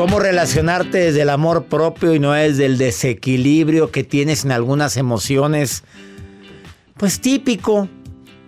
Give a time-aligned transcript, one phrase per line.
[0.00, 4.96] ¿Cómo relacionarte desde el amor propio y no desde el desequilibrio que tienes en algunas
[4.96, 5.84] emociones?
[6.96, 7.86] Pues típico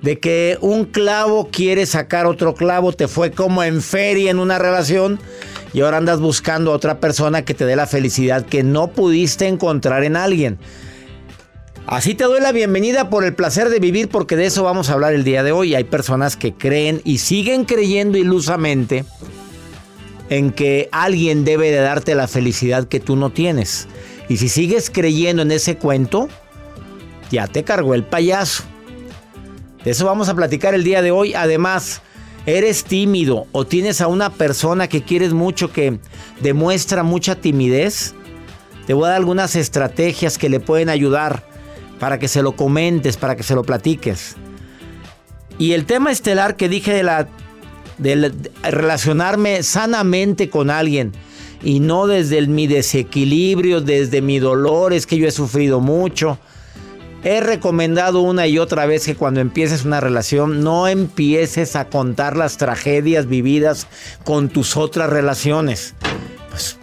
[0.00, 4.58] de que un clavo quiere sacar otro clavo, te fue como en feria en una
[4.58, 5.20] relación
[5.74, 9.46] y ahora andas buscando a otra persona que te dé la felicidad que no pudiste
[9.46, 10.58] encontrar en alguien.
[11.86, 14.94] Así te doy la bienvenida por el placer de vivir porque de eso vamos a
[14.94, 15.74] hablar el día de hoy.
[15.74, 19.04] Hay personas que creen y siguen creyendo ilusamente
[20.32, 23.86] en que alguien debe de darte la felicidad que tú no tienes.
[24.30, 26.26] Y si sigues creyendo en ese cuento,
[27.30, 28.64] ya te cargó el payaso.
[29.84, 31.34] De eso vamos a platicar el día de hoy.
[31.34, 32.00] Además,
[32.46, 35.98] eres tímido o tienes a una persona que quieres mucho que
[36.40, 38.14] demuestra mucha timidez.
[38.86, 41.46] Te voy a dar algunas estrategias que le pueden ayudar
[42.00, 44.36] para que se lo comentes, para que se lo platiques.
[45.58, 47.28] Y el tema estelar que dije de la
[48.02, 48.32] de
[48.62, 51.12] relacionarme sanamente con alguien
[51.62, 56.38] y no desde mi desequilibrio, desde mi dolor, es que yo he sufrido mucho.
[57.24, 62.36] He recomendado una y otra vez que cuando empieces una relación no empieces a contar
[62.36, 63.86] las tragedias vividas
[64.24, 65.94] con tus otras relaciones.
[66.50, 66.78] Pues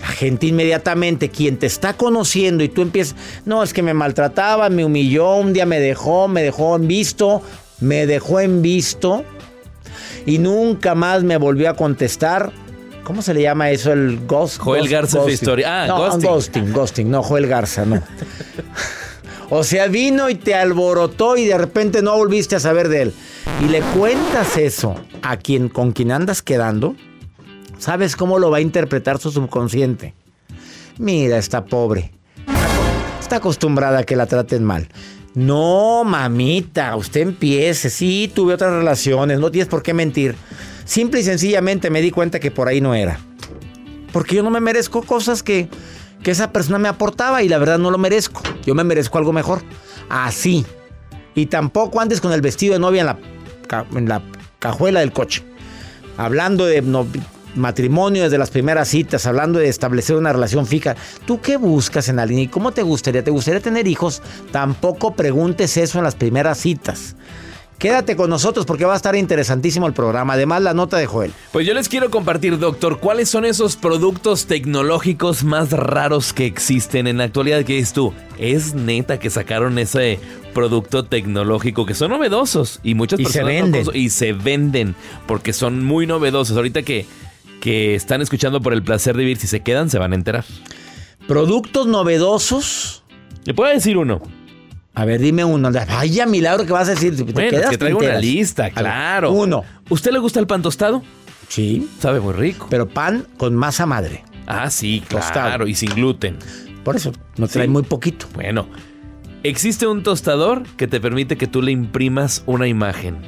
[0.00, 4.70] la gente inmediatamente, quien te está conociendo y tú empiezas, no, es que me maltrataba,
[4.70, 7.40] me humilló, un día me dejó, me dejó en visto,
[7.78, 9.24] me dejó en visto
[10.26, 12.52] y nunca más me volvió a contestar.
[13.04, 13.92] ¿Cómo se le llama eso?
[13.92, 14.58] El ghost.
[14.58, 15.84] Joel Garza su historia.
[15.84, 16.30] Ah, no, ghosting.
[16.30, 18.02] ghosting, ghosting, no, Joel Garza, no.
[19.50, 23.14] o sea, vino y te alborotó y de repente no volviste a saber de él.
[23.64, 26.94] Y le cuentas eso a quien con quien andas quedando.
[27.78, 30.14] ¿Sabes cómo lo va a interpretar su subconsciente?
[30.98, 32.12] Mira, está pobre.
[33.20, 34.88] Está acostumbrada a que la traten mal.
[35.34, 37.90] No, mamita, usted empiece.
[37.90, 40.34] Sí, tuve otras relaciones, no tienes por qué mentir.
[40.84, 43.18] Simple y sencillamente me di cuenta que por ahí no era.
[44.12, 45.68] Porque yo no me merezco cosas que,
[46.22, 48.42] que esa persona me aportaba y la verdad no lo merezco.
[48.66, 49.62] Yo me merezco algo mejor.
[50.08, 50.66] Así.
[51.36, 53.18] Y tampoco andes con el vestido de novia en la,
[53.94, 54.22] en la
[54.58, 55.44] cajuela del coche.
[56.16, 57.06] Hablando de no,
[57.54, 60.96] matrimonio desde las primeras citas, hablando de establecer una relación fija.
[61.26, 63.24] ¿Tú qué buscas en alguien y cómo te gustaría?
[63.24, 64.22] ¿Te gustaría tener hijos?
[64.52, 67.16] Tampoco preguntes eso en las primeras citas.
[67.78, 70.34] Quédate con nosotros porque va a estar interesantísimo el programa.
[70.34, 71.32] Además, la nota de Joel.
[71.50, 77.06] Pues yo les quiero compartir, doctor, cuáles son esos productos tecnológicos más raros que existen
[77.06, 77.64] en la actualidad.
[77.64, 78.12] ¿Qué dices tú?
[78.38, 80.20] Es neta que sacaron ese
[80.52, 83.84] producto tecnológico que son novedosos y muchas Y se personas venden.
[83.86, 84.94] no- y se venden
[85.26, 86.58] porque son muy novedosos.
[86.58, 87.06] Ahorita que,
[87.60, 90.44] que están escuchando por el placer de vivir, si se quedan, se van a enterar.
[91.28, 93.04] Productos novedosos.
[93.44, 94.20] Le puedo decir uno.
[94.94, 95.70] A ver, dime uno.
[95.70, 97.16] Vaya milagro que vas a decir.
[97.16, 99.30] Te Bueno, es que traigo una lista, ver, claro.
[99.32, 99.62] uno.
[99.88, 101.02] ¿Usted le gusta el pan tostado?
[101.48, 101.88] Sí.
[102.00, 102.66] Sabe muy rico.
[102.70, 104.24] Pero pan con masa madre.
[104.46, 105.46] Ah, sí, Tostado.
[105.46, 106.36] claro, y sin gluten.
[106.82, 107.70] Por eso, no trae Sí.
[107.70, 108.26] muy poquito.
[108.34, 108.66] Bueno,
[109.44, 113.18] existe un tostador que te permite que tú le imprimas una imagen.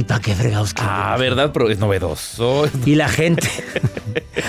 [0.00, 0.72] ¿Y para qué fregados?
[0.78, 1.50] Ah, ¿verdad?
[1.52, 2.64] Pero es novedoso.
[2.86, 3.46] Y la gente.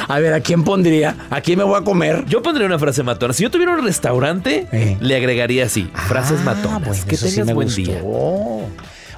[0.07, 1.17] a ver, ¿a quién pondría?
[1.29, 2.23] ¿A quién me voy a comer?
[2.25, 3.33] Yo pondría una frase matona.
[3.33, 4.95] Si yo tuviera un restaurante, Eh.
[5.01, 6.87] le agregaría así, frases Ah, matonas.
[6.87, 7.81] bueno, que sí tengas me buen gustó.
[7.81, 8.01] día.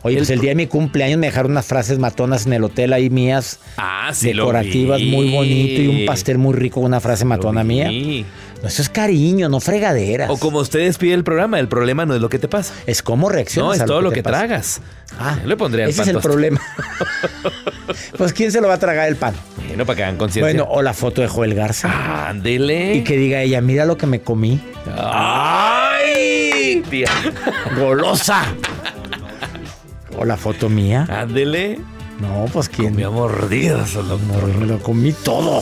[0.06, 2.92] Oye, pues el día de mi cumpleaños me dejaron unas frases matonas en el hotel
[2.94, 3.60] ahí mías.
[3.78, 5.12] Ah, sí, lo decorativas, vi.
[5.12, 7.90] muy bonito y un pastel muy rico, una frase matona mía.
[8.63, 10.30] No, eso es cariño, no fregaderas.
[10.30, 12.74] O como usted despide el programa, el problema no es lo que te pasa.
[12.88, 13.68] Es cómo reaccionas.
[13.68, 14.80] No, es a todo lo que tragas.
[15.19, 16.62] Ah, Yo le pondría el ese pan es el problema.
[18.18, 19.33] pues ¿quién se lo va a tragar el pan?
[19.68, 20.50] Bueno, para que hagan conciencia.
[20.50, 22.30] Bueno, o la foto de Joel Garza.
[22.30, 22.95] ándele.
[22.95, 24.62] Y que diga ella, mira lo que me comí.
[24.98, 26.81] ¡Ay!
[26.89, 27.10] Tía.
[27.77, 28.45] ¡Golosa!
[30.18, 31.06] o la foto mía.
[31.10, 31.80] Ándele.
[32.21, 32.95] No, pues quién.
[32.95, 35.62] Me ha mordido, Amor, me lo comí todo.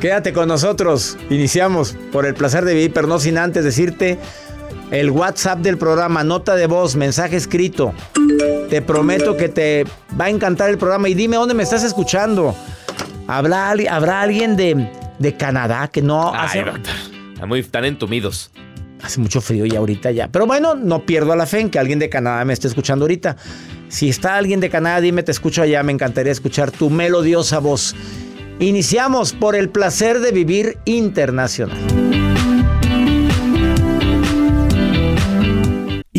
[0.00, 1.16] Quédate con nosotros.
[1.30, 4.18] Iniciamos por el placer de vivir, pero no sin antes decirte
[4.90, 7.92] el WhatsApp del programa, nota de voz, mensaje escrito.
[8.68, 9.84] Te prometo que te
[10.20, 12.54] va a encantar el programa y dime dónde me estás escuchando.
[13.26, 16.94] ¿Habrá, habrá alguien de, de Canadá que no Ay, hace, doctor.
[17.34, 18.50] Están muy entumidos.
[19.02, 20.28] hace mucho frío ya ahorita ya?
[20.28, 23.36] Pero bueno, no pierdo la fe en que alguien de Canadá me esté escuchando ahorita.
[23.88, 25.82] Si está alguien de Canadá, dime, te escucho allá.
[25.82, 27.94] Me encantaría escuchar tu melodiosa voz.
[28.58, 32.05] Iniciamos por el placer de vivir internacional.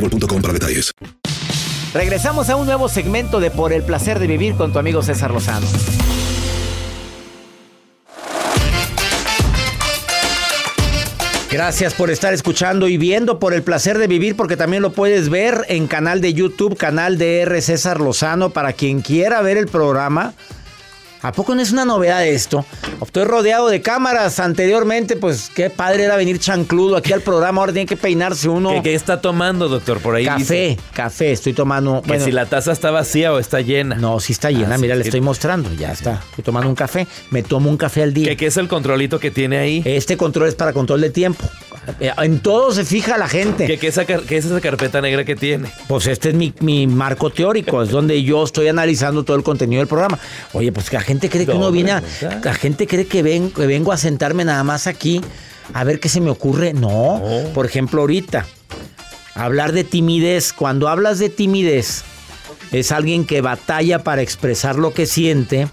[0.00, 0.92] boostmobile.com para detalles.
[1.92, 5.32] Regresamos a un nuevo segmento de Por el placer de vivir con tu amigo César
[5.32, 5.66] Lozano.
[11.50, 15.30] Gracias por estar escuchando y viendo por el placer de vivir, porque también lo puedes
[15.30, 17.60] ver en canal de YouTube, canal de R.
[17.60, 20.34] César Lozano, para quien quiera ver el programa.
[21.22, 22.64] ¿A poco no es una novedad esto?
[23.02, 24.40] Estoy rodeado de cámaras.
[24.40, 27.60] Anteriormente, pues qué padre era venir chancludo aquí al programa.
[27.60, 28.70] Ahora tiene que peinarse uno.
[28.70, 29.98] ¿Qué, qué está tomando, doctor?
[29.98, 31.32] Por ahí Café, dice café.
[31.32, 32.00] Estoy tomando.
[32.02, 33.96] Que bueno, si la taza está vacía o está llena.
[33.96, 34.74] no, sí está llena.
[34.74, 35.08] Ah, sí, Mira, le sí.
[35.08, 35.70] estoy mostrando.
[35.74, 36.22] Ya está.
[36.30, 37.06] Estoy tomando un café.
[37.30, 38.26] Me tomo un café al día.
[38.28, 39.82] ¿Qué, qué es el controlito que tiene ahí?
[39.84, 41.44] Este control es para control de tiempo.
[42.00, 43.66] Eh, En todo se fija la gente.
[43.66, 45.70] ¿Qué, qué esa es esa carpeta negra que tiene?
[45.88, 49.80] Pues este es mi, mi marco teórico, es donde yo estoy analizando todo el contenido
[49.80, 50.18] del programa.
[50.52, 52.02] Oye, pues que gente cree que uno viene a.
[52.44, 55.20] La gente cree que, ven, que vengo a sentarme nada más aquí
[55.74, 56.72] a ver qué se me ocurre.
[56.72, 57.20] No,
[57.52, 58.46] por ejemplo, ahorita,
[59.34, 60.52] hablar de timidez.
[60.52, 62.04] Cuando hablas de timidez,
[62.70, 65.68] es alguien que batalla para expresar lo que siente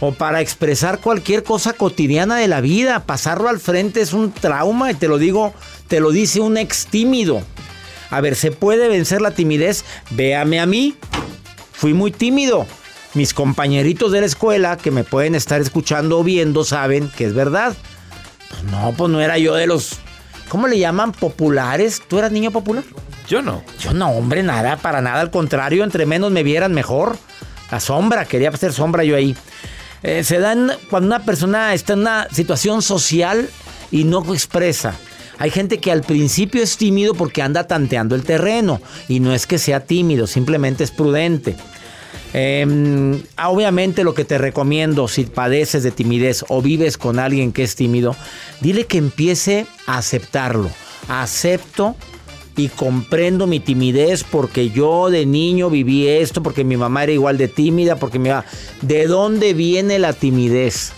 [0.00, 3.04] o para expresar cualquier cosa cotidiana de la vida.
[3.06, 5.54] Pasarlo al frente es un trauma y te lo digo,
[5.88, 7.40] te lo dice un ex tímido.
[8.10, 9.84] A ver, ¿se puede vencer la timidez?
[10.10, 10.94] Véame a mí.
[11.72, 12.66] Fui muy tímido.
[13.14, 17.34] Mis compañeritos de la escuela que me pueden estar escuchando o viendo saben que es
[17.34, 17.74] verdad.
[18.50, 19.98] Pues no, pues no era yo de los...
[20.48, 21.12] ¿Cómo le llaman?
[21.12, 22.02] ¿Populares?
[22.06, 22.84] ¿Tú eras niño popular?
[23.28, 23.62] Yo no.
[23.80, 25.20] Yo no, hombre, nada, para nada.
[25.20, 27.18] Al contrario, entre menos me vieran mejor.
[27.70, 29.36] La sombra, quería hacer sombra yo ahí.
[30.02, 33.48] Eh, se dan cuando una persona está en una situación social
[33.90, 34.94] y no expresa.
[35.38, 39.46] Hay gente que al principio es tímido porque anda tanteando el terreno y no es
[39.46, 41.56] que sea tímido, simplemente es prudente.
[42.34, 47.62] Eh, obviamente lo que te recomiendo si padeces de timidez o vives con alguien que
[47.62, 48.16] es tímido,
[48.60, 50.70] dile que empiece a aceptarlo.
[51.08, 51.96] Acepto
[52.56, 57.38] y comprendo mi timidez porque yo de niño viví esto, porque mi mamá era igual
[57.38, 58.44] de tímida, porque mi mamá...
[58.82, 60.92] ¿De dónde viene la timidez?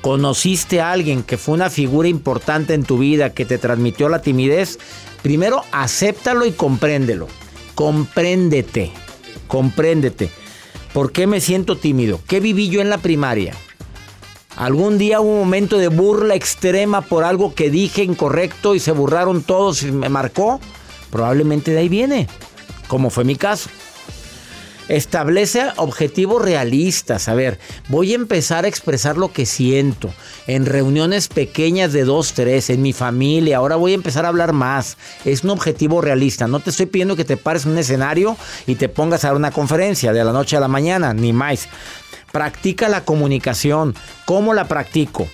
[0.00, 4.22] ¿Conociste a alguien que fue una figura importante en tu vida que te transmitió la
[4.22, 4.78] timidez?
[5.22, 7.28] Primero, acéptalo y compréndelo.
[7.74, 8.92] Compréndete.
[9.48, 10.30] Compréndete.
[10.92, 12.20] ¿Por qué me siento tímido?
[12.28, 13.54] ¿Qué viví yo en la primaria?
[14.56, 18.92] Algún día hubo un momento de burla extrema por algo que dije incorrecto y se
[18.92, 20.60] burlaron todos y me marcó.
[21.10, 22.28] Probablemente de ahí viene,
[22.88, 23.70] como fue mi caso.
[24.88, 27.28] Establece objetivos realistas.
[27.28, 30.12] A ver, voy a empezar a expresar lo que siento
[30.46, 33.58] en reuniones pequeñas de dos, tres, en mi familia.
[33.58, 34.96] Ahora voy a empezar a hablar más.
[35.24, 36.48] Es un objetivo realista.
[36.48, 39.36] No te estoy pidiendo que te pares en un escenario y te pongas a dar
[39.36, 41.68] una conferencia de la noche a la mañana, ni más.
[42.32, 43.94] Practica la comunicación.
[44.24, 45.28] ¿Cómo la practico?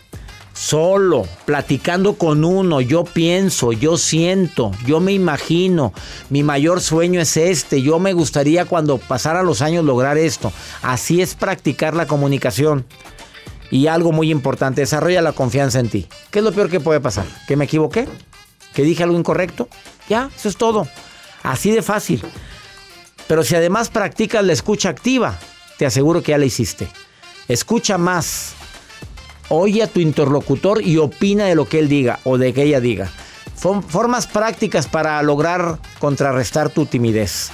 [0.55, 5.93] Solo, platicando con uno, yo pienso, yo siento, yo me imagino,
[6.31, 10.53] mi mayor sueño es este, yo me gustaría cuando pasara los años lograr esto.
[10.81, 12.87] Así es practicar la comunicación.
[13.73, 16.07] Y algo muy importante, desarrolla la confianza en ti.
[16.31, 17.27] ¿Qué es lo peor que puede pasar?
[17.49, 18.07] ¿Que me equivoqué?
[18.75, 19.69] ¿Que dije algo incorrecto?
[20.09, 20.87] Ya, eso es todo.
[21.43, 22.23] Así de fácil.
[23.27, 25.37] Pero si además practicas la escucha activa,
[25.79, 26.89] te aseguro que ya la hiciste.
[27.49, 28.55] Escucha más.
[29.49, 32.81] Oye a tu interlocutor y opina de lo que él diga o de que ella
[32.81, 33.11] diga.
[33.89, 37.51] Formas prácticas para lograr contrarrestar tu timidez.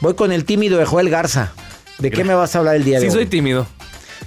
[0.00, 1.52] Voy con el tímido de Joel Garza.
[1.98, 3.10] ¿De qué me vas a hablar el día de hoy?
[3.10, 3.66] Sí, soy tímido.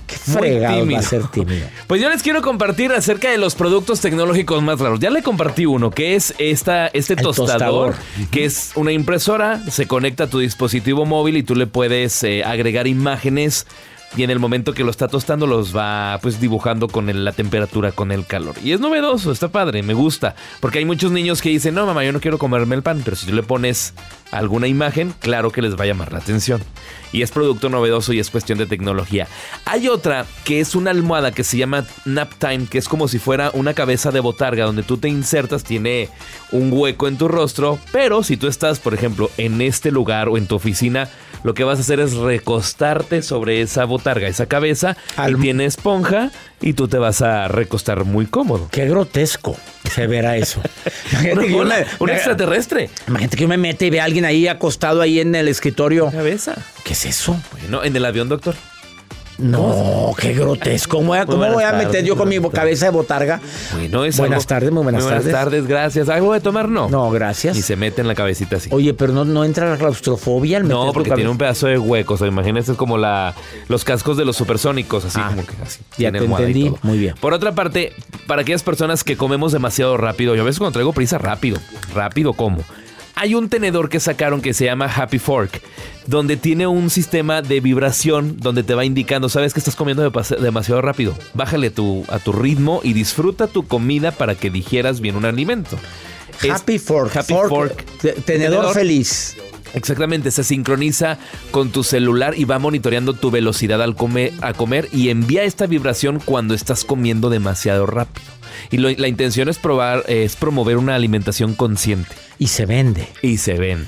[0.06, 1.66] Qué fregado va a ser tímido.
[1.88, 5.00] Pues yo les quiero compartir acerca de los productos tecnológicos más raros.
[5.00, 7.96] Ya le compartí uno, que es esta, este tostador, tostador.
[8.32, 12.44] que es una impresora, se conecta a tu dispositivo móvil y tú le puedes eh,
[12.44, 13.66] agregar imágenes
[14.15, 17.91] y en el momento que lo está tostando los va pues dibujando con la temperatura,
[17.91, 18.55] con el calor.
[18.63, 20.36] Y es novedoso, está padre, me gusta.
[20.60, 23.15] Porque hay muchos niños que dicen, no mamá, yo no quiero comerme el pan, pero
[23.15, 23.93] si tú le pones
[24.32, 26.62] alguna imagen, claro que les va a llamar la atención.
[27.12, 29.27] Y es producto novedoso y es cuestión de tecnología.
[29.65, 33.20] Hay otra que es una almohada que se llama Nap Time, que es como si
[33.20, 36.10] fuera una cabeza de botarga donde tú te insertas, tiene
[36.51, 40.38] un hueco en tu rostro, pero si tú estás, por ejemplo, en este lugar o
[40.38, 41.10] en tu oficina,
[41.44, 45.66] lo que vas a hacer es recostarte sobre esa botarga, esa cabeza, Al- y tiene
[45.66, 46.32] esponja
[46.62, 48.70] y tú te vas a recostar muy cómodo.
[48.72, 49.58] Qué grotesco
[49.94, 50.62] se verá eso.
[51.24, 51.34] Yo
[52.00, 52.90] Un, extraterrestre.
[53.08, 56.10] Imagínate que yo me mete y ve a alguien ahí acostado ahí en el escritorio.
[56.10, 56.56] Cabeza.
[56.84, 57.38] ¿Qué es eso?
[57.52, 58.56] Bueno, en el avión, doctor.
[59.38, 60.98] No, qué grotesco.
[60.98, 63.42] ¿Cómo voy a, Muy cómo buenas voy a meter yo con mi cabeza de botarga?
[63.74, 65.24] Bueno, es Buenas algo- tardes, muy buenas tardes.
[65.24, 66.10] Buenas tardes, gracias.
[66.10, 66.70] ¿Algo de tomar?
[66.70, 66.90] No.
[66.90, 67.58] No, gracias.
[67.58, 68.70] Y se mete en la cabecita así.
[68.72, 71.78] Oye, pero no, no entra la claustrofobia al meter No, porque tiene un pedazo de
[71.78, 72.13] hueco.
[72.13, 73.34] O sea, imagínate es como la,
[73.70, 75.80] los cascos de los supersónicos, así Ah, como que así.
[75.98, 76.72] ya te entendí.
[76.84, 77.16] Muy bien.
[77.20, 77.94] Por otra parte,
[78.28, 81.58] para aquellas personas que comemos demasiado rápido, yo a veces cuando traigo prisa rápido,
[81.94, 82.60] rápido como.
[83.15, 85.62] Hay un tenedor que sacaron que se llama Happy Fork,
[86.08, 90.82] donde tiene un sistema de vibración donde te va indicando, sabes que estás comiendo demasiado
[90.82, 91.15] rápido.
[91.36, 95.77] Bájale tu, a tu ritmo y disfruta tu comida para que digieras bien un alimento.
[96.41, 97.15] Es- Happy Fork.
[97.15, 97.86] Happy Fork, Fork.
[98.01, 99.38] te- tenedor, feliz.
[99.75, 101.17] Exactamente, se sincroniza
[101.51, 105.65] con tu celular y va monitoreando tu velocidad al comer, a comer y envía esta
[105.67, 108.25] vibración cuando estás comiendo demasiado rápido.
[108.72, 113.08] Y lo- la intención es probar, es promover una alimentación consciente Y se vende.
[113.22, 113.88] y se vende.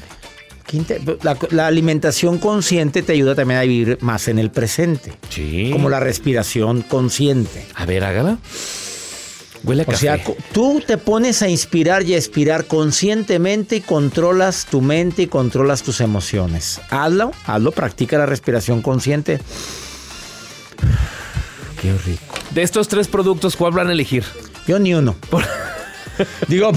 [1.22, 5.14] La, la alimentación consciente te ayuda también a vivir más en el presente.
[5.30, 5.70] Sí.
[5.72, 7.66] Como la respiración consciente.
[7.76, 8.40] A ver, hágala.
[9.64, 9.98] Huele a O café.
[10.00, 10.24] sea,
[10.54, 15.82] tú te pones a inspirar y a expirar conscientemente y controlas tu mente y controlas
[15.84, 16.82] tus emociones.
[16.90, 19.40] Hazlo, hazlo, practica la respiración consciente.
[21.82, 22.36] Qué rico.
[22.52, 24.24] de estos tres productos, ¿cuál van a elegir?
[24.68, 25.16] Yo ni uno.
[26.48, 26.72] Digo,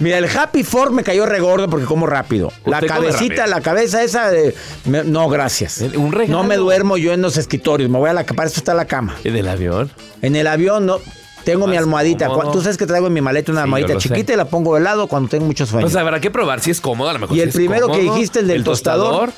[0.00, 2.52] mira, el Happy Fork me cayó regordo porque como rápido.
[2.64, 3.56] La cabecita, rápido.
[3.56, 4.54] la cabeza esa de...
[4.84, 5.80] me- no, gracias.
[5.80, 6.42] Un regalo.
[6.42, 7.90] No me duermo yo en los escritorios.
[7.90, 8.24] Me voy a la...
[8.24, 9.16] Para eso está la cama.
[9.24, 9.90] ¿El del avión?
[10.22, 10.98] En el avión no...
[11.44, 12.28] Tengo mi almohadita.
[12.28, 12.52] cómodo.
[12.52, 13.98] Tú sabes que traigo en mi maleta una Sí, almohadita sé.
[14.08, 15.84] chiquita y la pongo de lado cuando tengo mucho sueño.
[15.84, 17.98] Pues habrá que probar si es cómodo, a lo mejor Y el es primero que
[18.00, 19.30] dijiste, el del tostador,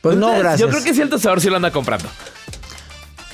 [0.00, 0.60] pues no, gracias.
[0.60, 2.08] Yo creo que sí el tostador sí lo anda comprando.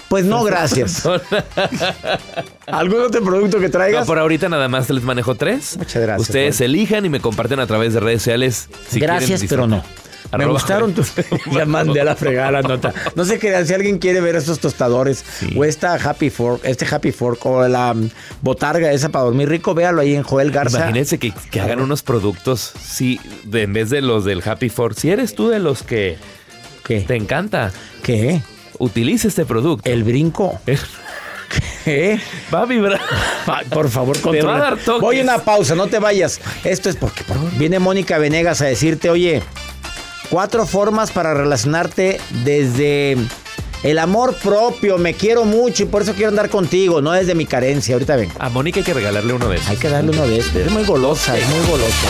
[0.09, 1.03] Pues no, gracias.
[2.67, 4.07] ¿Algún otro producto que No, traigas?
[4.07, 5.77] por ahorita nada más les manejo tres.
[5.77, 8.69] Muchas gracias, Ustedes elijan y me comparten a través de redes sociales.
[8.89, 9.77] si gracias, quieren pero no.
[10.31, 11.13] Me Arroba gustaron tus...
[11.53, 12.93] ya mandé a la fregada la nota.
[13.15, 15.55] No sé qué, si alguien quiere ver estos tostadores Sí.
[15.57, 18.11] o esta Happy Fork, este Happy Fork o la mm,
[18.43, 20.79] botarga esa para dormir rico, véalo ahí en Joel Garza.
[20.79, 24.95] Imagínense que, que hagan unos productos, sí, de, en vez de los del Happy Four.
[24.97, 26.19] Si eres tú de los que
[26.85, 27.01] ¿Qué?
[27.01, 27.73] te encanta,
[28.03, 28.43] ¿Qué?
[28.79, 29.89] Utilice este producto.
[29.89, 30.59] El brinco.
[31.85, 32.21] ¿Qué?
[32.53, 33.01] Va a vibrar.
[33.71, 34.59] Por favor, Te va a controla.
[34.59, 35.01] dar toques.
[35.01, 36.41] Voy a una pausa, no te vayas.
[36.65, 39.43] Esto es porque por favor, viene Mónica Venegas a decirte, oye,
[40.31, 43.17] cuatro formas para relacionarte desde
[43.83, 47.35] El amor propio, me quiero mucho y por eso quiero andar contigo, no es de
[47.35, 47.95] mi carencia.
[47.95, 48.33] Ahorita vengo.
[48.39, 49.69] A Mónica hay que regalarle uno de esos.
[49.71, 50.57] Hay que darle uno de estos.
[50.57, 52.09] Es muy golosa, es muy golosa.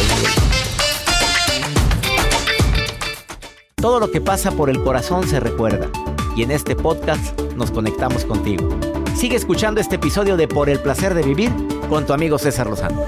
[3.77, 5.89] Todo lo que pasa por el corazón se recuerda.
[6.39, 8.71] Y en este podcast nos conectamos contigo.
[9.17, 11.51] Sigue escuchando este episodio de Por el placer de vivir
[11.89, 13.03] con tu amigo César Lozano.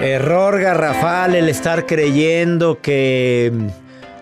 [0.00, 3.52] Error garrafal el estar creyendo que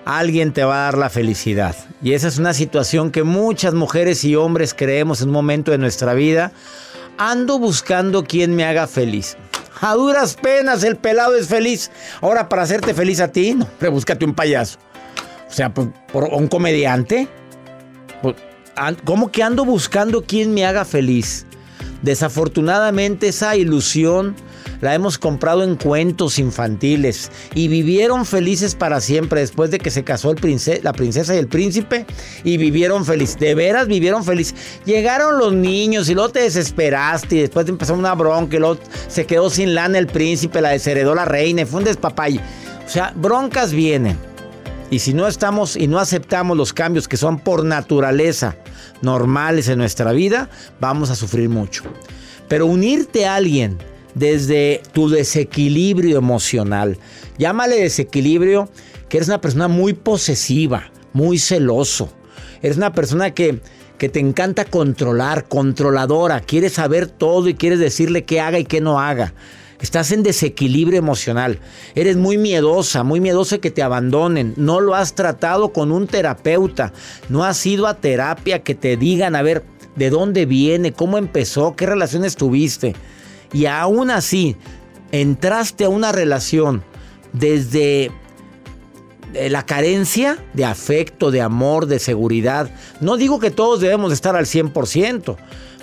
[0.07, 1.77] alguien te va a dar la felicidad.
[2.03, 5.77] Y esa es una situación que muchas mujeres y hombres creemos en un momento de
[5.77, 6.53] nuestra vida.
[7.19, 9.37] Ando buscando quien me haga feliz.
[9.81, 11.91] A duras penas el pelado es feliz.
[12.21, 14.79] Ahora para hacerte feliz a ti, no, pero búscate un payaso.
[15.49, 17.29] O sea, por, por un comediante.
[18.23, 18.37] Pues,
[19.05, 21.47] ¿Cómo que ando buscando quien me haga feliz?
[22.03, 24.37] Desafortunadamente esa ilusión
[24.81, 30.05] la hemos comprado en cuentos infantiles y vivieron felices para siempre después de que se
[30.05, 30.39] casó el
[30.83, 32.07] la princesa y el príncipe
[32.45, 33.39] y vivieron felices.
[33.39, 34.55] De veras vivieron felices.
[34.85, 39.27] Llegaron los niños y luego te desesperaste y después empezó una bronca y luego se
[39.27, 42.41] quedó sin lana el príncipe, la desheredó la reina y fue un despapalle.
[42.87, 44.17] O sea, broncas vienen.
[44.91, 48.57] Y si no estamos y no aceptamos los cambios que son por naturaleza
[49.03, 50.49] normales en nuestra vida,
[50.81, 51.85] vamos a sufrir mucho.
[52.49, 53.77] Pero unirte a alguien
[54.19, 56.99] desde tu desequilibrio emocional,
[57.39, 58.69] llámale desequilibrio,
[59.09, 62.13] que eres una persona muy posesiva, muy celoso.
[62.63, 63.61] Eres una persona que,
[63.97, 68.81] que te encanta controlar, controladora, quieres saber todo y quieres decirle qué haga y qué
[68.81, 69.35] no haga.
[69.81, 71.61] Estás en desequilibrio emocional.
[71.95, 74.55] Eres muy miedosa, muy miedosa que te abandonen.
[74.57, 76.93] No lo has tratado con un terapeuta.
[77.29, 79.63] No has ido a terapia que te digan, a ver,
[79.95, 82.97] de dónde viene, cómo empezó, qué relaciones tuviste.
[83.53, 84.57] Y aún así,
[85.13, 86.83] entraste a una relación
[87.33, 88.11] desde
[89.35, 92.71] eh, la carencia de afecto, de amor, de seguridad.
[93.01, 95.37] No digo que todos debemos estar al 100%,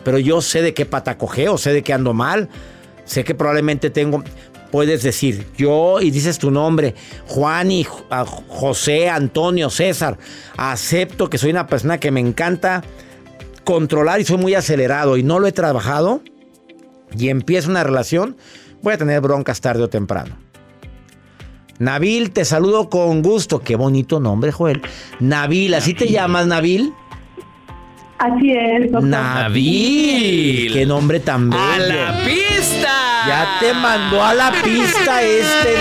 [0.04, 2.50] pero yo sé de qué pata cojeo, sé de qué ando mal,
[3.06, 4.24] sé que probablemente tengo...
[4.72, 6.96] Puedes decir yo y dices tu nombre,
[7.28, 10.18] Juan y José, Antonio, César.
[10.58, 12.84] Acepto que soy una persona que me encanta
[13.64, 16.22] controlar y soy muy acelerado y no lo he trabajado
[17.18, 18.38] y empiezo una relación,
[18.82, 20.36] voy a tener broncas tarde o temprano.
[21.78, 23.60] Nabil, te saludo con gusto.
[23.60, 24.82] Qué bonito nombre, Joel.
[25.20, 26.94] Nabil, ¿así te llamas, Nabil?
[28.18, 29.04] Así es, doctor.
[29.04, 30.72] Nabil.
[30.72, 31.62] Qué nombre tan bello.
[31.62, 33.24] ¡A la pista!
[33.28, 35.76] Ya te mandó a la pista este.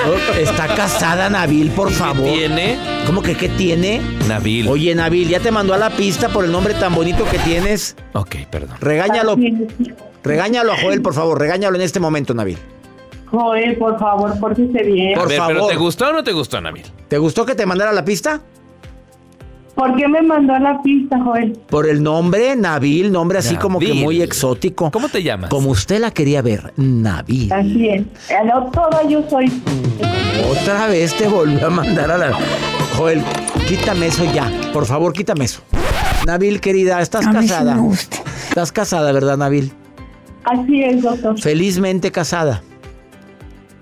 [0.40, 2.24] Está casada Nabil, por favor.
[2.24, 2.78] ¿Tiene?
[3.06, 4.00] ¿Cómo que qué tiene?
[4.28, 4.66] Nabil.
[4.66, 7.96] Oye, Nabil, ya te mandó a la pista por el nombre tan bonito que tienes.
[8.14, 8.76] Ok, perdón.
[8.80, 9.36] Regáñalo.
[10.22, 11.38] Regáñalo a Joel, por favor.
[11.38, 12.58] Regáñalo en este momento, Nabil.
[13.30, 15.14] Joel, por favor, pórtese bien.
[15.14, 15.70] Por a ver, ¿pero favor.
[15.72, 16.84] te gustó o no te gustó, Nabil?
[17.08, 18.40] ¿Te gustó que te mandara la pista?
[19.74, 21.52] ¿Por qué me mandó a la pista, Joel?
[21.70, 24.90] Por el nombre, Nabil, nombre así como que muy exótico.
[24.90, 25.48] ¿Cómo te llamas?
[25.48, 27.50] Como usted la quería ver, Nabil.
[27.52, 28.02] Así es.
[28.30, 29.50] A toda yo soy.
[30.50, 32.38] Otra vez te volvió a mandar a la...
[32.96, 33.22] Joel,
[33.68, 34.50] quítame eso ya.
[34.72, 35.62] Por favor, quítame eso.
[36.26, 37.74] Nabil, querida, ¿estás A mí sí casada?
[37.76, 38.18] me gusta.
[38.48, 39.72] Estás casada, ¿verdad, Nabil?
[40.44, 41.40] Así es, doctor.
[41.40, 42.62] Felizmente casada.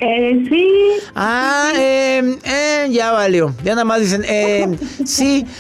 [0.01, 0.69] Eh, sí.
[1.17, 3.53] Ah, eh, eh, ya valió.
[3.65, 5.45] Ya nada más dicen, eh, sí.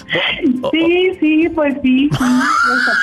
[0.73, 2.09] Sí, sí, pues sí.
[2.11, 2.17] sí.
[2.19, 2.43] Sea,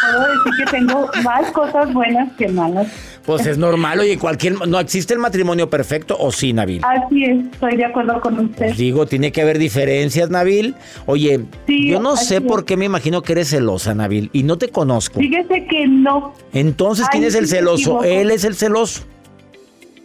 [0.11, 2.87] puedo decir que tengo más cosas buenas que malas.
[3.25, 4.67] Pues es normal, oye, cualquier...
[4.67, 6.81] No existe el matrimonio perfecto, ¿o sí, Nabil?
[6.85, 8.75] Así es, estoy de acuerdo con usted.
[8.75, 10.75] Digo, tiene que haber diferencias, Nabil.
[11.07, 12.41] Oye, Sí, yo no sé es.
[12.41, 15.19] por qué me imagino que eres celosa, Nabil, y no te conozco.
[15.19, 16.33] Fíjese que no.
[16.53, 18.03] Entonces, ¿quién Ay, es el celoso?
[18.03, 19.05] Él es el celoso.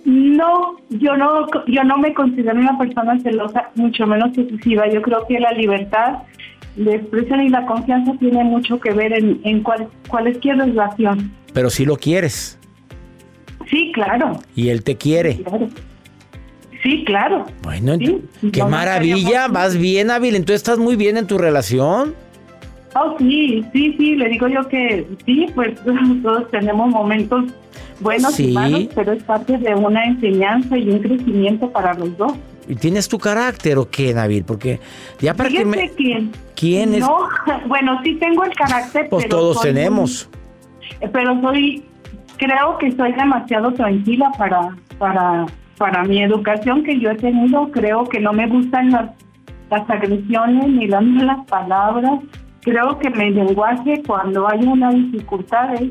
[0.07, 4.89] No, yo no, yo no me considero una persona celosa, mucho menos excesiva.
[4.91, 6.21] Yo creo que la libertad
[6.77, 11.31] de expresión y la confianza tiene mucho que ver en, en cual, cualquier relación.
[11.53, 12.57] Pero sí lo quieres.
[13.71, 15.37] Sí, claro, Y él te quiere.
[15.43, 15.69] claro.
[16.83, 17.45] Sí, claro.
[17.63, 19.49] Bueno, Sí, qué no, maravilla.
[19.49, 20.35] Vas bien, Nabil.
[20.35, 22.15] Entonces, ¿estás muy bien en tu relación?
[22.95, 25.75] Oh, sí, sí, sí, le digo yo que sí, pues
[26.23, 27.45] todos tenemos momentos
[28.01, 28.49] buenos Sí.
[28.51, 32.33] y malos, pero es parte de una enseñanza y un crecimiento para los dos.
[32.67, 34.45] ¿Y tienes tu carácter o qué, Nabil?
[34.45, 34.81] Porque
[35.21, 35.91] ya para que me...
[36.57, 37.01] ¿Quién es?
[37.01, 37.29] No,
[37.69, 40.29] bueno, sí tengo el carácter, Pues pero todos soy tenemos.
[41.13, 41.85] pero soy,
[42.41, 47.71] creo que soy demasiado tranquila para, para, para mi educación que yo he tenido.
[47.71, 49.11] Creo que no me gustan las,
[49.71, 52.21] las agresiones ni las malas palabras.
[52.63, 55.91] Creo que mi lenguaje cuando hay una dificultad es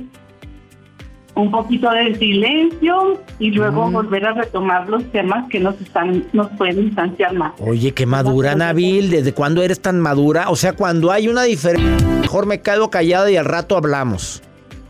[1.36, 6.48] un poquito de silencio y luego volver a retomar los temas que nos están nos
[6.58, 7.54] pueden distanciar más.
[7.60, 9.12] Oye, qué madura, Nabil.
[9.12, 10.50] ¿Desde cuándo eres tan madura?
[10.50, 14.42] O sea, cuando hay una diferencia, mejor me quedo callada y al rato hablamos.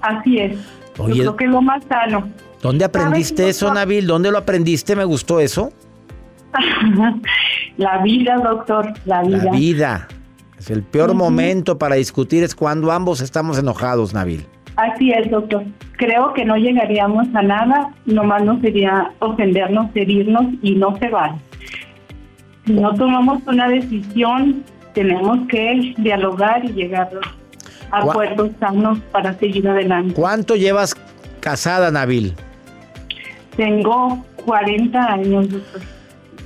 [0.02, 0.79] Así es.
[1.00, 2.30] Oye, Yo creo que es lo más sano.
[2.62, 3.74] ¿Dónde aprendiste ¿Sabes, eso?
[3.74, 4.06] Nabil?
[4.06, 4.96] ¿Dónde lo aprendiste?
[4.96, 5.72] Me gustó eso.
[7.78, 9.44] la vida, doctor, la vida.
[9.46, 10.08] La vida.
[10.58, 14.46] Es el peor momento para discutir es cuando ambos estamos enojados, Nabil.
[14.76, 15.64] Así es, doctor.
[15.98, 21.36] Creo que no llegaríamos a nada, nomás no sería ofendernos, herirnos y no se vale.
[22.66, 27.10] Si no tomamos una decisión, tenemos que dialogar y llegar
[27.92, 30.14] acuerdos sanos para seguir adelante.
[30.14, 30.96] ¿Cuánto llevas
[31.40, 32.36] casada, Nabil?
[33.56, 35.82] Tengo 40 años, doctor.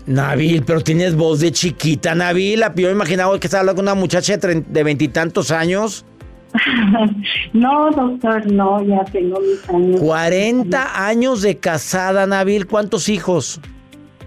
[0.06, 2.64] Nabil, pero tienes voz de chiquita, Nabil.
[2.76, 6.06] Yo imaginaba que estaba hablando con una muchacha de veintitantos años.
[7.54, 10.02] no, doctor, no, ya tengo mis años.
[10.02, 12.68] 40 años de casada, Nabil.
[12.68, 13.60] ¿Cuántos hijos?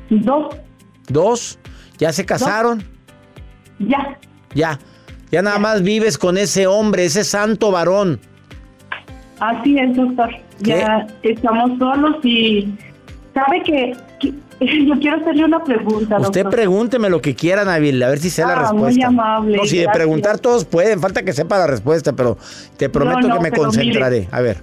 [0.09, 0.57] Dos,
[1.09, 1.59] ¿Dos?
[1.99, 2.85] ¿Ya se casaron?
[3.79, 4.19] ya.
[4.55, 4.79] Ya.
[5.37, 8.19] Ya nada más vives con ese hombre, ese santo varón.
[9.39, 10.31] Así es, doctor.
[10.61, 12.73] Ya estamos solos y
[13.35, 14.33] sabe que, que-
[14.87, 16.51] yo quiero hacerle una pregunta, Usted doctor.
[16.53, 19.09] pregúnteme lo que quiera, Nabil, a ver si sé la Ah, muy respuesta.
[19.09, 22.39] amable, No, si de preguntar todos pueden, falta que sepa la respuesta, pero
[22.79, 24.21] te prometo no, que me concentraré.
[24.21, 24.29] mire.
[24.33, 24.63] A ver.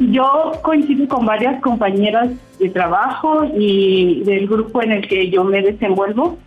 [0.00, 5.60] Yo coincido con varias compañeras de trabajo y del grupo en el que yo me
[5.60, 6.38] desenvuelvo.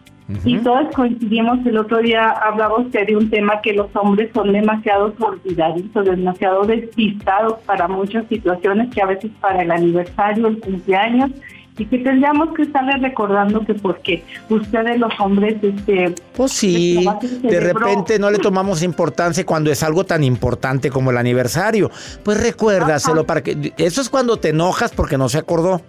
[0.43, 4.51] Y todas coincidimos, el otro día hablaba usted de un tema que los hombres son
[4.51, 11.31] demasiado olvidadizos, demasiado despistados para muchas situaciones, que a veces para el aniversario, el cumpleaños,
[11.77, 16.13] y que tendríamos que estarles recordando que porque ustedes los hombres, este...
[16.35, 17.05] Pues sí,
[17.43, 21.89] el de repente no le tomamos importancia cuando es algo tan importante como el aniversario.
[22.23, 23.73] Pues recuérdaselo para que...
[23.77, 25.81] Eso es cuando te enojas porque no se acordó.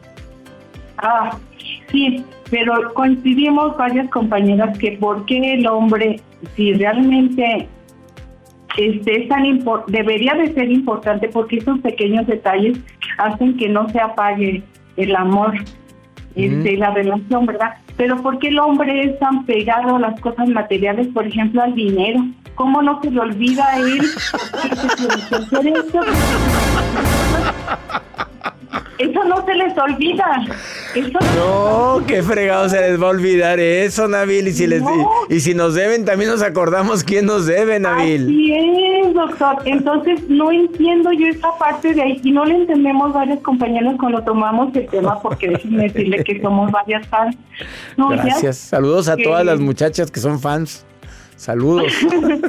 [0.98, 1.38] Ah,
[1.90, 6.20] sí, pero coincidimos varias compañeras que por qué el hombre,
[6.54, 7.68] si realmente
[8.76, 9.42] este es tan
[9.88, 12.78] debería de ser importante porque esos pequeños detalles
[13.18, 14.62] hacen que no se apague
[14.96, 15.54] el amor,
[16.34, 17.74] este, la relación, ¿verdad?
[17.96, 21.74] Pero ¿por qué el hombre es tan pegado a las cosas materiales, por ejemplo, al
[21.74, 22.24] dinero?
[22.54, 24.00] ¿Cómo no se le olvida a él
[28.98, 29.24] eso?
[29.24, 30.46] No se les olvida.
[30.94, 34.48] Eso No, qué fregado se les va a olvidar eso, Nabil.
[34.48, 34.90] Y si, les, No.
[35.28, 38.24] y, si nos deben, también nos acordamos quién nos debe, Nabil.
[38.24, 39.56] Así es, doctor.
[39.64, 42.20] Entonces, no entiendo yo esa parte de ahí.
[42.24, 46.70] Y no le entendemos varios compañeros cuando tomamos el tema, porque déjenme decirle que somos
[46.70, 47.36] varias fans.
[47.96, 48.22] No, ya.
[48.24, 48.56] Gracias.
[48.58, 50.84] Saludos a que- todas las muchachas que son fans.
[51.38, 51.92] Saludos.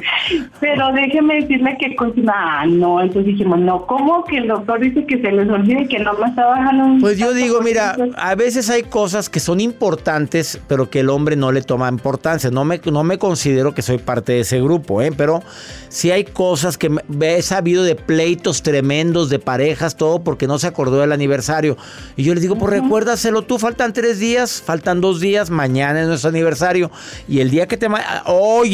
[0.60, 2.34] Pero déjeme decirle que continúa.
[2.36, 6.00] Ah, no, entonces dijimos, no, ¿cómo que el doctor dice que se les olvide que
[6.00, 7.00] no bajando un...
[7.00, 11.36] Pues yo digo, mira, a veces hay cosas que son importantes, pero que el hombre
[11.36, 12.50] no le toma importancia.
[12.50, 15.12] No me, no me considero que soy parte de ese grupo, ¿eh?
[15.16, 15.40] Pero
[15.88, 20.66] sí hay cosas que he sabido de pleitos tremendos, de parejas, todo porque no se
[20.66, 21.76] acordó del aniversario.
[22.16, 26.08] Y yo les digo, pues recuérdaselo tú, faltan tres días, faltan dos días, mañana es
[26.08, 26.90] nuestro aniversario.
[27.28, 27.88] Y el día que te...
[27.88, 28.22] ma-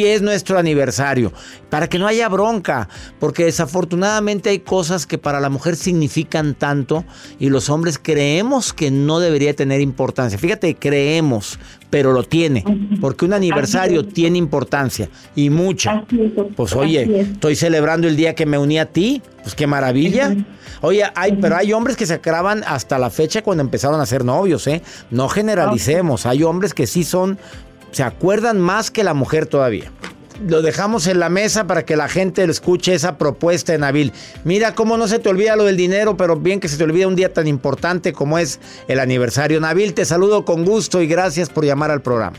[0.06, 1.32] Hoy es nuestro aniversario.
[1.68, 2.88] Para que no haya bronca,
[3.18, 7.04] porque desafortunadamente hay cosas que para la mujer significan tanto
[7.40, 10.38] y los hombres creemos que no debería tener importancia.
[10.38, 11.58] Fíjate, creemos,
[11.90, 12.64] pero lo tiene,
[13.00, 16.04] porque un aniversario tiene importancia y mucha.
[16.54, 17.28] Pues oye, es.
[17.30, 20.36] estoy celebrando el día que me uní a ti, pues qué maravilla.
[20.82, 24.24] Oye, hay, pero hay hombres que se acaban hasta la fecha cuando empezaron a ser
[24.24, 24.82] novios, ¿eh?
[25.10, 27.38] No generalicemos, hay hombres que sí son,
[27.96, 29.90] se acuerdan más que la mujer todavía.
[30.46, 34.12] Lo dejamos en la mesa para que la gente escuche esa propuesta de Nabil.
[34.44, 37.09] Mira cómo no se te olvida lo del dinero, pero bien que se te olvida
[37.09, 39.62] un día tan importante como es el aniversario.
[39.62, 42.37] Nabil, te saludo con gusto y gracias por llamar al programa.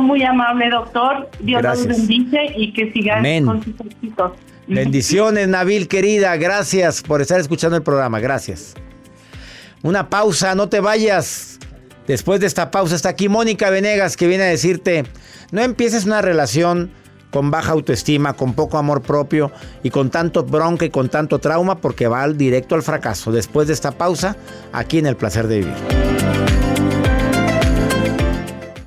[0.00, 1.30] Muy amable, doctor.
[1.38, 1.86] Dios Gracias.
[1.86, 3.46] los bendice y que sigan Amén.
[3.46, 4.32] con sus éxitos.
[4.66, 6.36] Bendiciones, Nabil, querida.
[6.38, 8.18] Gracias por estar escuchando el programa.
[8.18, 8.74] Gracias.
[9.84, 11.55] Una pausa, no te vayas.
[12.06, 15.04] Después de esta pausa está aquí Mónica Venegas que viene a decirte,
[15.50, 16.90] no empieces una relación
[17.30, 21.78] con baja autoestima, con poco amor propio y con tanto bronca y con tanto trauma
[21.78, 23.32] porque va directo al fracaso.
[23.32, 24.36] Después de esta pausa,
[24.72, 25.74] aquí en El Placer de Vivir.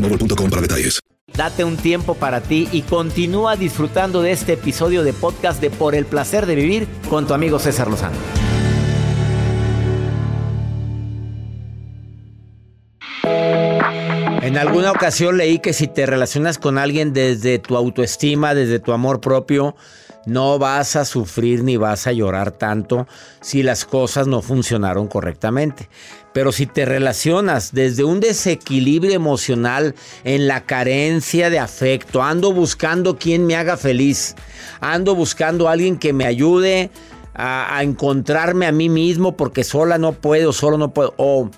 [0.00, 1.00] boostmobile.com para detalles.
[1.36, 5.94] Date un tiempo para ti y continúa disfrutando de este episodio de podcast de Por
[5.94, 8.16] el placer de vivir con tu amigo César Lozano.
[14.42, 18.92] En alguna ocasión leí que si te relacionas con alguien desde tu autoestima, desde tu
[18.92, 19.76] amor propio,
[20.26, 23.06] no vas a sufrir ni vas a llorar tanto
[23.40, 25.88] si las cosas no funcionaron correctamente.
[26.32, 33.16] Pero si te relacionas desde un desequilibrio emocional en la carencia de afecto, ando buscando
[33.16, 34.36] quien me haga feliz,
[34.80, 36.90] ando buscando a alguien que me ayude
[37.34, 41.50] a, a encontrarme a mí mismo porque sola no puedo, solo no puedo, o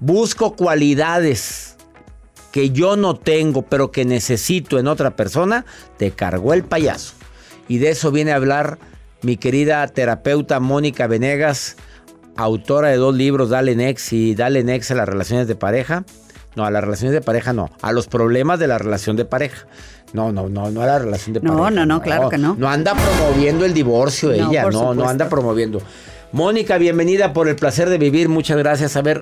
[0.00, 1.76] busco cualidades
[2.52, 5.64] que yo no tengo pero que necesito en otra persona,
[5.96, 7.17] te cargó el payaso.
[7.68, 8.78] Y de eso viene a hablar
[9.22, 11.76] mi querida terapeuta Mónica Venegas,
[12.36, 16.04] autora de dos libros, Dale Next y Dale Next a las relaciones de pareja.
[16.56, 19.66] No, a las relaciones de pareja no, a los problemas de la relación de pareja.
[20.12, 21.70] No, no, no, no a la relación de No, pareja.
[21.70, 22.56] no, no, claro que no.
[22.58, 25.80] No anda promoviendo el divorcio No, ella, no, no anda promoviendo.
[26.32, 28.96] Mónica, bienvenida por el placer de vivir, muchas gracias.
[28.96, 29.20] A ver,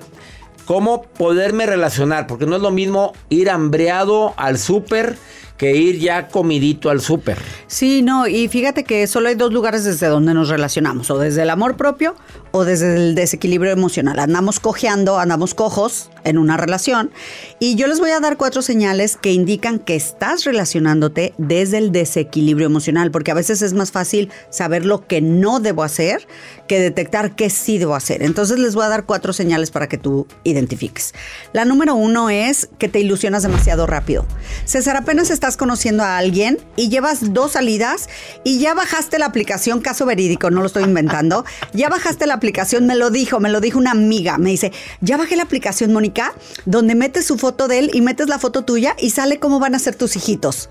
[0.65, 2.27] ¿cómo poderme relacionar?
[2.27, 5.15] Porque no es lo mismo ir hambreado al súper
[5.57, 7.37] que ir ya comidito al súper.
[7.67, 11.41] Sí, no, y fíjate que solo hay dos lugares desde donde nos relacionamos, o desde
[11.41, 12.15] el amor propio
[12.51, 14.19] o desde el desequilibrio emocional.
[14.19, 17.11] Andamos cojeando, andamos cojos en una relación,
[17.59, 21.91] y yo les voy a dar cuatro señales que indican que estás relacionándote desde el
[21.91, 26.27] desequilibrio emocional, porque a veces es más fácil saber lo que no debo hacer
[26.67, 28.23] que detectar qué sí debo hacer.
[28.23, 31.13] Entonces les voy a dar cuatro señales para que tú identifiques.
[31.53, 34.25] La número uno es que te ilusionas demasiado rápido.
[34.65, 38.09] César, apenas estás conociendo a alguien y llevas dos salidas
[38.43, 42.85] y ya bajaste la aplicación, caso verídico, no lo estoy inventando, ya bajaste la aplicación,
[42.85, 46.33] me lo dijo, me lo dijo una amiga, me dice, ya bajé la aplicación, Mónica,
[46.65, 49.73] donde metes su foto de él y metes la foto tuya y sale cómo van
[49.73, 50.67] a ser tus hijitos.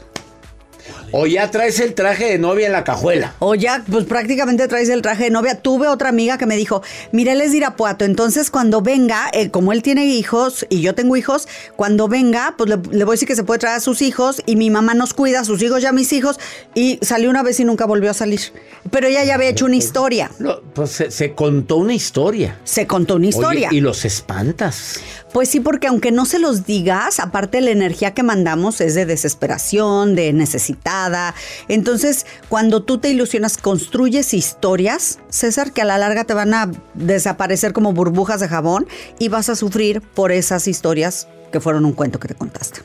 [1.18, 3.34] O ya traes el traje de novia en la cajuela.
[3.38, 5.54] O ya, pues prácticamente traes el traje de novia.
[5.62, 9.50] Tuve otra amiga que me dijo, mira, él es de Irapuato, entonces cuando venga, eh,
[9.50, 13.14] como él tiene hijos y yo tengo hijos, cuando venga, pues le, le voy a
[13.14, 15.62] decir que se puede traer a sus hijos y mi mamá nos cuida a sus
[15.62, 16.38] hijos y a mis hijos.
[16.74, 18.40] Y salió una vez y nunca volvió a salir.
[18.90, 20.30] Pero ella ya había hecho una historia.
[20.38, 22.58] No, pues se, se contó una historia.
[22.64, 23.68] Se contó una historia.
[23.68, 25.00] Oye, y los espantas.
[25.32, 29.04] Pues sí, porque aunque no se los digas, aparte la energía que mandamos es de
[29.04, 30.28] desesperación, de
[31.68, 36.70] Entonces, cuando tú te ilusionas, construyes historias, César, que a la larga te van a
[36.94, 38.86] desaparecer como burbujas de jabón
[39.18, 42.80] y vas a sufrir por esas historias que fueron un cuento que te contaste.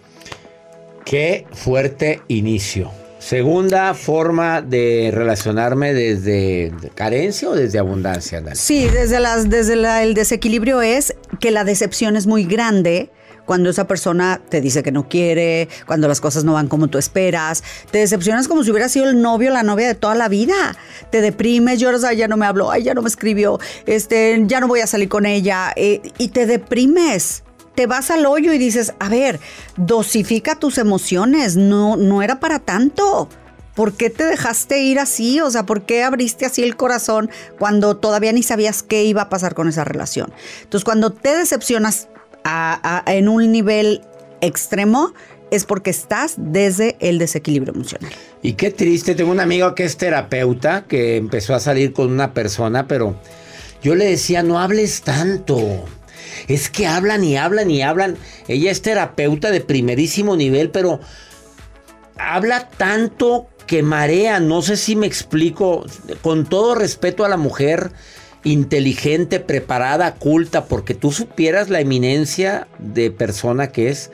[1.05, 2.91] Qué fuerte inicio.
[3.19, 8.55] Segunda forma de relacionarme desde carencia o desde abundancia, Dani?
[8.55, 13.11] Sí, desde, las, desde la- el desequilibrio es que la decepción es muy grande
[13.51, 16.97] cuando esa persona te dice que no quiere, cuando las cosas no van como tú
[16.97, 17.65] esperas.
[17.91, 20.77] Te decepcionas como si hubiera sido el novio o la novia de toda la vida.
[21.09, 24.61] Te deprimes, lloras, ay, ya no me habló, ay, ya no me escribió, este, ya
[24.61, 25.73] no voy a salir con ella.
[25.75, 27.43] eh, y te deprimes.
[27.75, 29.41] Te vas al hoyo y dices, a ver,
[29.75, 33.27] dosifica tus emociones, no, no era para tanto.
[33.75, 35.41] ¿Por qué te dejaste ir así?
[35.41, 39.29] O sea, ¿por qué abriste así el corazón cuando todavía ni sabías qué iba a
[39.29, 40.31] pasar con esa relación?
[40.63, 42.07] Entonces, cuando te decepcionas
[42.43, 44.01] en un nivel
[44.41, 45.13] extremo,
[45.51, 48.11] es porque estás desde el desequilibrio emocional.
[48.41, 52.33] Y qué triste, tengo un amigo que es terapeuta que empezó a salir con una
[52.33, 53.15] persona, pero
[53.83, 55.85] yo le decía, no hables tanto.
[56.47, 58.17] Es que hablan y hablan y hablan.
[58.47, 60.99] Ella es terapeuta de primerísimo nivel, pero
[62.17, 64.39] habla tanto que marea.
[64.39, 65.85] No sé si me explico.
[66.21, 67.91] Con todo respeto a la mujer
[68.43, 74.11] inteligente, preparada, culta, porque tú supieras la eminencia de persona que es.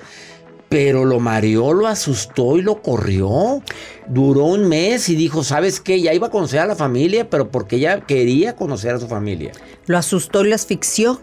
[0.70, 3.64] pero lo mareó, lo asustó y lo corrió.
[4.10, 6.02] Duró un mes y dijo, ¿sabes qué?
[6.02, 9.54] Ya iba a conocer a la familia, pero porque ella quería conocer a su familia.
[9.86, 11.22] Lo asustó y lo asfixió.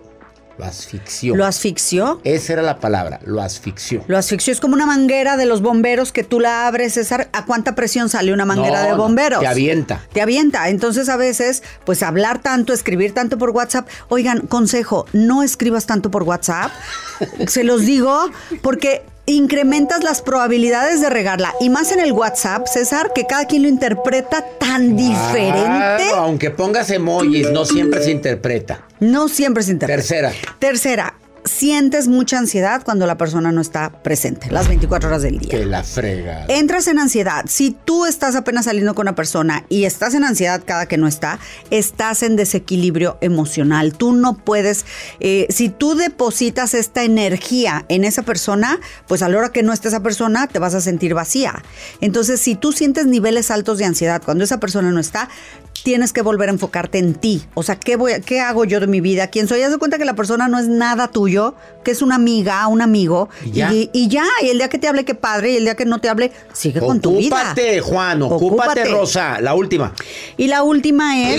[0.56, 1.34] Lo asfixió.
[1.34, 2.20] Lo asfixió.
[2.24, 4.04] Esa era la palabra, lo asfixió.
[4.06, 7.28] Lo asfixió es como una manguera de los bomberos que tú la abres, César.
[7.32, 9.40] ¿A cuánta presión sale una manguera No, de no, bomberos?
[9.40, 10.02] te avienta.
[10.12, 10.68] Te avienta.
[10.68, 13.88] Entonces a veces, pues hablar tanto, escribir tanto por WhatsApp.
[14.08, 16.70] Oigan, consejo, no escribas tanto por WhatsApp.
[17.48, 18.30] Se los digo
[18.62, 21.54] porque incrementas las probabilidades de regarla.
[21.60, 26.10] Y más en el WhatsApp, César, que cada quien lo interpreta tan diferente.
[26.14, 28.86] Aunque pongas emojis, no siempre se interpreta.
[29.00, 30.02] No siempre se interpreta.
[30.02, 30.32] Tercera.
[30.58, 35.50] Tercera, sientes mucha ansiedad cuando la persona no está presente, las 24 horas del día.
[35.50, 36.46] Que la frega.
[36.48, 37.44] Entras en ansiedad.
[37.48, 41.06] Si tú estás apenas saliendo con una persona y estás en ansiedad cada que no
[41.06, 41.38] está,
[41.70, 43.94] estás en desequilibrio emocional.
[43.94, 44.86] Tú no puedes,
[45.20, 49.72] eh, si tú depositas esta energía en esa persona, pues a la hora que no
[49.72, 51.62] esté esa persona te vas a sentir vacía.
[52.00, 55.28] Entonces, si tú sientes niveles altos de ansiedad cuando esa persona no está,
[55.84, 57.44] tienes que volver a enfocarte en ti.
[57.52, 59.28] O sea, ¿qué, voy qué hago yo de mi vida?
[59.28, 59.62] ¿Quién soy?
[59.62, 62.80] Haz de cuenta que la persona no es nada tuyo, que es una amiga, un
[62.80, 63.28] amigo.
[63.44, 63.72] Y ya.
[63.72, 65.84] Y, y ya, y el día que te hable, qué padre, y el día que
[65.84, 67.36] no te hable, sigue con tu vida.
[67.36, 68.84] Ocúpate, Juan, ocúpate, Ocúpate.
[68.86, 69.40] Rosa.
[69.42, 69.92] La última.
[70.38, 71.38] Y la última es.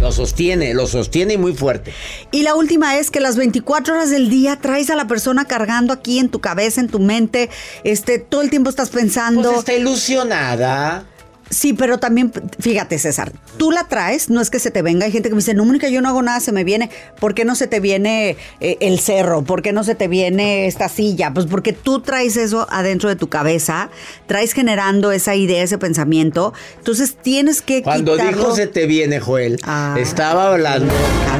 [0.00, 1.92] Lo sostiene, lo sostiene y muy fuerte.
[2.30, 5.92] Y la última es que las 24 horas del día traes a la persona cargando
[5.92, 7.50] aquí en tu cabeza, en tu mente.
[7.82, 9.42] Este, todo el tiempo estás pensando.
[9.42, 11.04] Pues está ilusionada.
[11.50, 15.06] Sí, pero también, fíjate, César, tú la traes, no es que se te venga.
[15.06, 16.90] Hay gente que me dice, no, Mónica, yo no hago nada, se me viene.
[17.20, 19.42] ¿Por qué no se te viene eh, el cerro?
[19.44, 21.32] ¿Por qué no se te viene esta silla?
[21.32, 23.90] Pues porque tú traes eso adentro de tu cabeza,
[24.26, 26.52] traes generando esa idea, ese pensamiento.
[26.78, 28.38] Entonces tienes que Cuando quitarlo.
[28.38, 29.94] dijo se te viene, Joel, Ah.
[29.98, 30.92] estaba hablando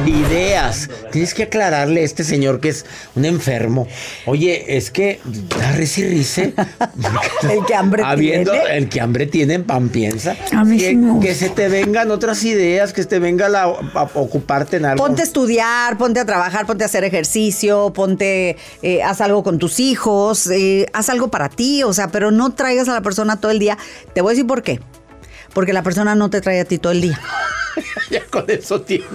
[0.07, 0.89] ideas.
[1.11, 3.87] Tienes que aclararle a este señor que es un enfermo.
[4.25, 5.19] Oye, es que
[5.59, 6.53] da risa y rice.
[7.51, 8.45] El que hambre tiene.
[8.71, 10.35] El que hambre tiene, en pan piensa.
[10.55, 11.27] A mí que, sí me gusta.
[11.27, 15.03] que se te vengan otras ideas, que se te venga la, a ocuparte en algo.
[15.03, 19.57] Ponte a estudiar, ponte a trabajar, ponte a hacer ejercicio, ponte, eh, haz algo con
[19.57, 23.41] tus hijos, eh, haz algo para ti, o sea, pero no traigas a la persona
[23.41, 23.77] todo el día.
[24.13, 24.79] Te voy a decir por qué.
[25.53, 27.19] Porque la persona no te trae a ti todo el día.
[28.09, 29.05] ya con eso tiene.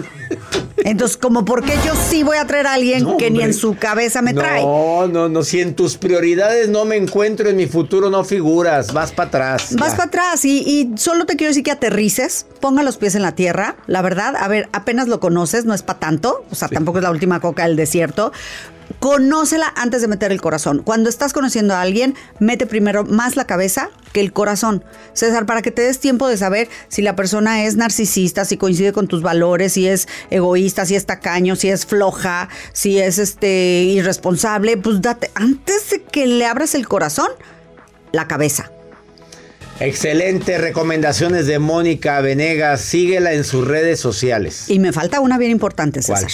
[0.79, 3.55] Entonces, como por qué yo sí voy a traer a alguien No, que ni en
[3.55, 4.63] su cabeza me trae.
[4.63, 5.43] No, no, no.
[5.43, 8.93] Si en tus prioridades no me encuentro, en mi futuro no figuras.
[8.93, 9.77] Vas para atrás.
[9.77, 13.23] Vas para atrás y, y solo te quiero decir que aterrices, ponga los pies en
[13.23, 16.69] la tierra, la verdad, a ver, apenas lo conoces, no es para tanto, o sea,
[16.69, 18.33] tampoco es la última coca del desierto.
[18.99, 20.83] Conócela antes de meter el corazón.
[20.83, 24.85] Cuando estás conociendo a alguien, mete primero más la cabeza que el corazón.
[25.13, 28.93] César, para que te des tiempo de saber si la persona es narcisista, si coincide
[28.93, 33.83] con tus valores, si es egoísta, si es tacaño, si es floja, si es este
[33.83, 37.29] irresponsable, pues date antes de que le abras el corazón,
[38.13, 38.71] la cabeza.
[39.81, 42.83] Excelente recomendaciones de Mónica Venegas.
[42.83, 44.67] Síguela en sus redes sociales.
[44.69, 46.31] Y me falta una bien importante, César.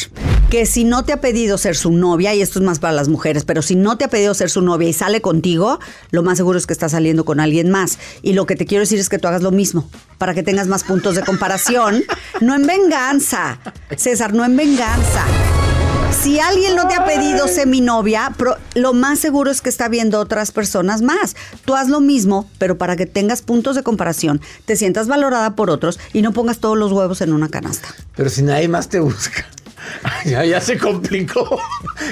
[0.50, 3.08] Que si no te ha pedido ser su novia, y esto es más para las
[3.08, 5.78] mujeres, pero si no te ha pedido ser su novia y sale contigo,
[6.10, 7.98] lo más seguro es que está saliendo con alguien más.
[8.22, 10.66] Y lo que te quiero decir es que tú hagas lo mismo, para que tengas
[10.66, 12.02] más puntos de comparación.
[12.40, 13.58] No en venganza,
[13.96, 15.24] César, no en venganza.
[16.22, 19.68] Si alguien no te ha pedido ser mi novia, pro- lo más seguro es que
[19.68, 21.34] está viendo otras personas más.
[21.64, 25.68] Tú haz lo mismo, pero para que tengas puntos de comparación, te sientas valorada por
[25.68, 27.88] otros y no pongas todos los huevos en una canasta.
[28.16, 29.44] Pero si nadie más te busca.
[30.24, 31.58] Ya, ya se complicó.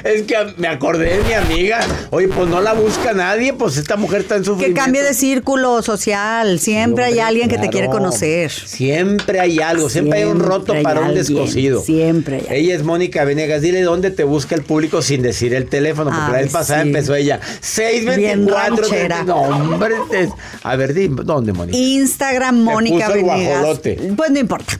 [0.04, 1.80] Es que me acordé de mi amiga.
[2.10, 4.80] Oye, pues no la busca nadie, pues esta mujer está en Que sufrimiento.
[4.80, 6.58] cambie de círculo social.
[6.58, 8.50] Siempre hay alguien que te quiere conocer.
[8.50, 11.82] Siempre hay algo, siempre, hay un roto hay para un descosido.
[11.82, 12.60] siempre hay.
[12.64, 13.60] Ella es Mónica Venegas.
[13.62, 16.88] Dile dónde te busca el público sin decir el teléfono, porque la vez pasada sí.
[16.88, 17.36] empezó ella.
[17.38, 18.76] Bien 624.
[18.76, 19.22] ranchera.
[19.24, 19.94] No, hombre.
[20.12, 20.30] es-
[20.62, 21.76] A ver, di, ¿dónde, Mónica?
[21.76, 23.80] Instagram Mónica Venegas.
[24.16, 24.78] Pues no importa.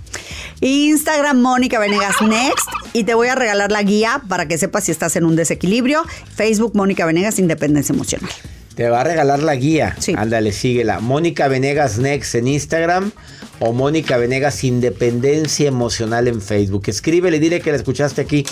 [0.61, 4.93] Instagram Mónica Venegas Next y te voy a regalar la guía para que sepas si
[4.93, 6.05] estás en un desequilibrio.
[6.35, 8.31] Facebook Mónica Venegas Independencia Emocional.
[8.75, 9.97] Te va a regalar la guía.
[9.99, 10.15] Sí.
[10.17, 11.01] Ándale, síguela.
[11.01, 13.11] Mónica Venegas Next en Instagram
[13.59, 16.85] o Mónica Venegas Independencia Emocional en Facebook.
[16.87, 18.45] Escríbele y dile que la escuchaste aquí.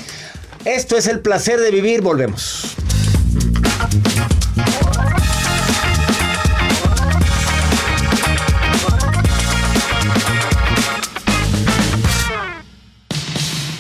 [0.65, 2.01] Esto es el placer de vivir.
[2.01, 2.75] Volvemos.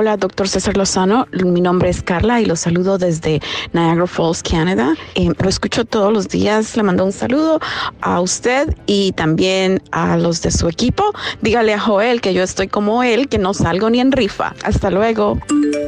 [0.00, 1.26] Hola, doctor César Lozano.
[1.32, 3.40] Mi nombre es Carla y lo saludo desde
[3.72, 4.94] Niagara Falls, Canadá.
[5.16, 6.76] Eh, lo escucho todos los días.
[6.76, 7.58] Le mando un saludo
[8.00, 11.12] a usted y también a los de su equipo.
[11.42, 14.54] Dígale a Joel que yo estoy como él, que no salgo ni en rifa.
[14.62, 15.36] Hasta luego.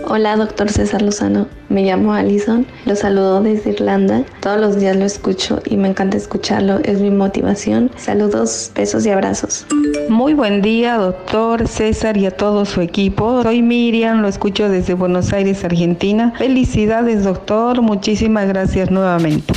[0.09, 1.47] Hola, doctor César Lozano.
[1.69, 2.67] Me llamo Alison.
[2.87, 4.25] Lo saludo desde Irlanda.
[4.41, 6.81] Todos los días lo escucho y me encanta escucharlo.
[6.83, 7.93] Es mi motivación.
[7.97, 9.67] Saludos, besos y abrazos.
[10.09, 13.45] Muy buen día, doctor César y a todo su equipo.
[13.45, 16.33] Soy Miriam, lo escucho desde Buenos Aires, Argentina.
[16.37, 17.83] Felicidades, doctor.
[17.83, 19.53] Muchísimas gracias nuevamente.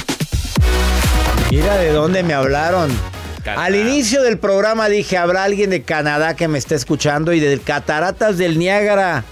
[1.50, 2.92] Mira de dónde me hablaron.
[3.46, 7.58] Al inicio del programa dije, habrá alguien de Canadá que me esté escuchando y de
[7.60, 9.24] Cataratas del Niágara.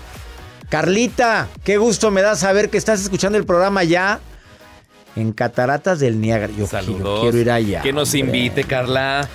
[0.70, 4.20] Carlita, qué gusto me da saber que estás escuchando el programa ya
[5.16, 6.54] en Cataratas del Niágara.
[6.58, 6.68] Yo
[7.22, 7.82] quiero ir allá.
[7.82, 9.28] Que nos invite, Carla.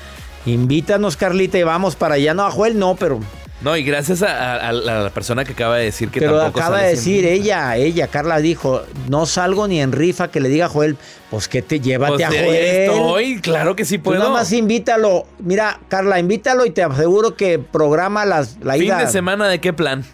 [0.47, 2.33] Invítanos, Carlita, y vamos para allá.
[2.33, 3.21] No, a Joel no, pero,
[3.63, 6.61] No, y gracias a, a- a la persona que acaba de decir que pero tampoco
[6.61, 10.67] acaba de decir ella, ella, Carla dijo, no salgo ni en rifa que le diga
[10.67, 10.99] a Joel,
[11.31, 12.55] pues que te llévate Pues a Joel.
[12.55, 14.19] estoy, claro que sí Tú puedo.
[14.19, 15.27] nada más invítalo.
[15.39, 18.99] Mira, Carla, invítalo y te aseguro que programa las, la Fin ida.
[18.99, 20.05] de semana, ¿de qué plan?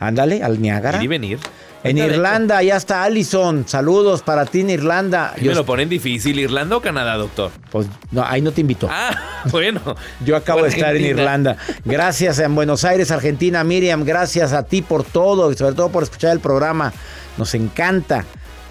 [0.00, 1.00] Ándale, al Niágara.
[1.02, 1.38] Y venir.
[1.84, 3.64] En Irlanda, ya está Allison.
[3.66, 5.32] Saludos para ti en Irlanda.
[5.34, 5.46] hecho.
[5.46, 6.38] Y me lo ponen difícil.
[6.38, 7.50] ¿Irlanda o Canadá, doctor?
[7.70, 8.88] Pues no, ahí no te invito.
[8.90, 9.80] Ah, bueno.
[10.24, 11.04] Yo acabo de estar en.
[11.04, 11.56] Irlanda.
[11.84, 13.64] Gracias en Buenos Aires, Argentina.
[13.64, 16.92] Miriam, gracias a ti por todo y sobre todo por escuchar el programa.
[17.36, 18.24] Nos encanta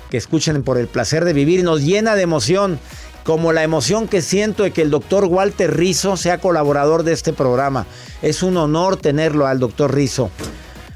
[0.10, 2.80] que escuchen por el placer de vivir y nos llena de emoción.
[3.24, 7.34] Como la emoción que siento de que el doctor Walter Rizzo sea colaborador de este
[7.34, 7.86] programa.
[8.24, 10.32] Es un honor tenerlo al doctor Rizzo.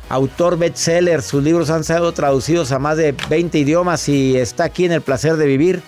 [0.10, 4.86] Autor bestseller, sus libros han sido traducidos a más de 20 idiomas y está aquí
[4.86, 5.82] en el placer de vivir.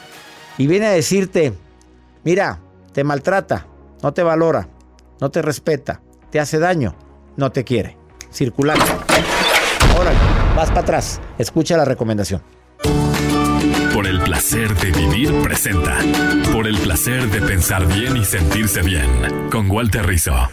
[0.58, 1.54] Y viene a decirte,
[2.24, 2.60] mira,
[2.94, 3.68] te maltrata,
[4.02, 4.68] no te valora,
[5.22, 6.02] no te respeta,
[6.32, 6.96] te hace daño,
[7.36, 7.96] no te quiere.
[8.32, 8.78] Circular.
[10.00, 10.18] Órale,
[10.56, 11.22] vas para atrás.
[11.38, 12.42] Escucha la recomendación.
[13.94, 15.98] Por el placer de vivir presenta.
[16.52, 19.50] Por el placer de pensar bien y sentirse bien.
[19.52, 20.50] Con Walter Rizzo.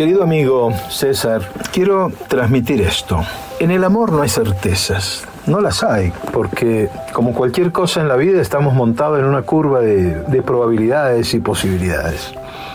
[0.00, 1.42] Querido amigo César,
[1.74, 3.22] quiero transmitir esto.
[3.58, 5.24] En el amor no hay certezas.
[5.44, 9.80] No las hay, porque como cualquier cosa en la vida estamos montados en una curva
[9.80, 12.32] de, de probabilidades y posibilidades.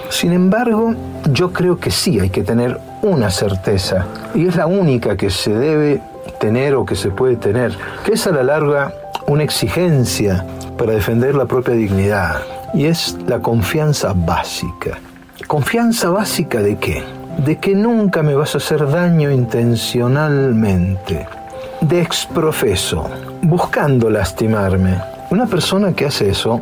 [0.09, 0.93] Sin embargo,
[1.31, 4.05] yo creo que sí hay que tener una certeza,
[4.35, 6.03] y es la única que se debe
[6.39, 8.93] tener o que se puede tener, que es a la larga
[9.25, 10.45] una exigencia
[10.77, 12.43] para defender la propia dignidad,
[12.75, 14.99] y es la confianza básica.
[15.47, 17.14] ¿Confianza básica de qué?
[17.37, 21.27] De que nunca me vas a hacer daño intencionalmente.
[21.81, 23.09] De exprofeso,
[23.41, 25.01] buscando lastimarme.
[25.29, 26.61] Una persona que hace eso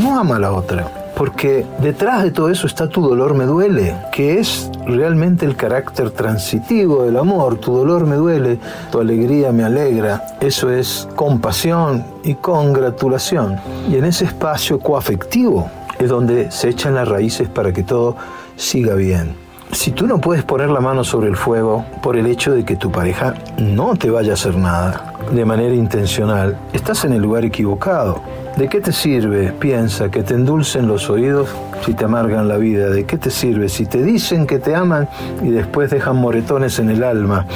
[0.00, 0.88] no ama a la otra.
[1.16, 6.10] Porque detrás de todo eso está tu dolor me duele, que es realmente el carácter
[6.10, 7.58] transitivo del amor.
[7.58, 8.58] Tu dolor me duele,
[8.90, 10.24] tu alegría me alegra.
[10.40, 13.58] Eso es compasión y congratulación.
[13.88, 15.70] Y en ese espacio coafectivo
[16.00, 18.16] es donde se echan las raíces para que todo
[18.56, 19.43] siga bien.
[19.72, 22.76] Si tú no puedes poner la mano sobre el fuego por el hecho de que
[22.76, 27.44] tu pareja no te vaya a hacer nada de manera intencional, estás en el lugar
[27.44, 28.22] equivocado.
[28.56, 31.48] ¿De qué te sirve, piensa, que te endulcen los oídos
[31.84, 32.88] si te amargan la vida?
[32.88, 35.08] ¿De qué te sirve si te dicen que te aman
[35.42, 37.46] y después dejan moretones en el alma?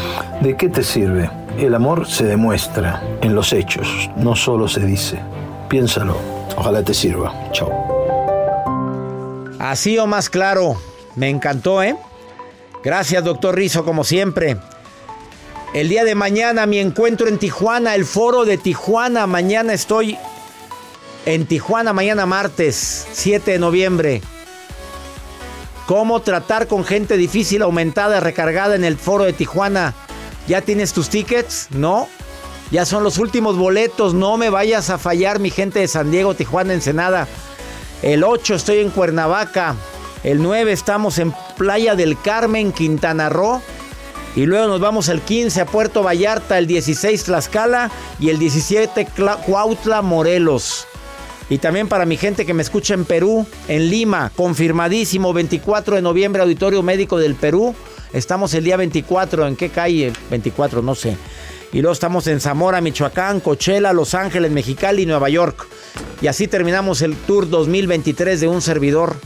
[0.40, 1.30] ¿De qué te sirve?
[1.59, 5.18] El amor se demuestra en los hechos, no solo se dice.
[5.68, 6.16] Piénsalo.
[6.56, 7.32] Ojalá te sirva.
[7.52, 7.70] Chao.
[9.61, 10.76] Así o más claro.
[11.19, 11.97] Me encantó, ¿eh?
[12.85, 14.57] Gracias, doctor Rizo, como siempre.
[15.75, 19.27] El día de mañana mi encuentro en Tijuana, el foro de Tijuana.
[19.27, 20.16] Mañana estoy
[21.27, 24.23] en Tijuana, mañana martes, 7 de noviembre.
[25.87, 29.95] ¿Cómo tratar con gente difícil, aumentada, recargada en el foro de Tijuana?
[30.47, 31.66] ¿Ya tienes tus tickets?
[31.73, 32.09] ¿No?
[32.71, 34.14] Ya son los últimos boletos.
[34.14, 37.27] No me vayas a fallar, mi gente de San Diego, Tijuana, Ensenada.
[38.03, 39.75] El 8 estoy en Cuernavaca.
[40.25, 43.62] El 9 estamos en Playa del Carmen, Quintana Roo.
[44.37, 47.91] Y luego nos vamos el 15 a Puerto Vallarta, el 16 Tlaxcala
[48.21, 50.87] y el 17 Cla- Cuautla, Morelos.
[51.51, 56.03] Y también para mi gente que me escucha en Perú, en Lima, confirmadísimo, 24 de
[56.03, 57.75] noviembre, Auditorio Médico del Perú.
[58.12, 60.12] Estamos el día 24, ¿en qué calle?
[60.31, 61.16] 24, no sé.
[61.73, 65.66] Y luego estamos en Zamora, Michoacán, Coachella, Los Ángeles, Mexicali y Nueva York.
[66.21, 69.16] Y así terminamos el Tour 2023 de un servidor.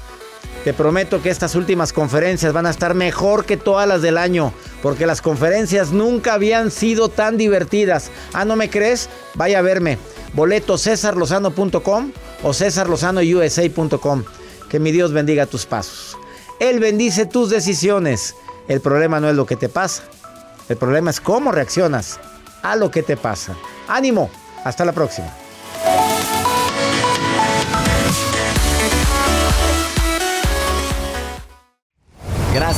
[0.64, 4.52] Te prometo que estas últimas conferencias van a estar mejor que todas las del año,
[4.80, 8.12] porque las conferencias nunca habían sido tan divertidas.
[8.32, 9.08] Ah, ¿no me crees?
[9.34, 9.98] Vaya a verme.
[10.34, 12.12] Boleto cesarlozano.com
[12.44, 14.24] o cesarlozanousa.com.
[14.68, 16.16] Que mi Dios bendiga tus pasos.
[16.60, 18.36] Él bendice tus decisiones.
[18.68, 20.04] El problema no es lo que te pasa,
[20.68, 22.20] El problema es cómo reaccionas
[22.62, 23.56] a lo que te pasa.
[23.88, 24.30] Ánimo,
[24.62, 25.26] hasta la próxima.